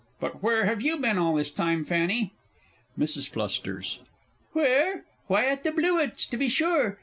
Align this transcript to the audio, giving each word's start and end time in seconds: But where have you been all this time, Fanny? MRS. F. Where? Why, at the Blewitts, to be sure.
But 0.19 0.41
where 0.41 0.65
have 0.65 0.81
you 0.81 0.97
been 0.97 1.19
all 1.19 1.35
this 1.35 1.51
time, 1.51 1.83
Fanny? 1.85 2.33
MRS. 2.97 3.29
F. 4.01 4.07
Where? 4.51 5.03
Why, 5.27 5.45
at 5.45 5.63
the 5.63 5.71
Blewitts, 5.71 6.25
to 6.25 6.37
be 6.37 6.49
sure. 6.49 6.97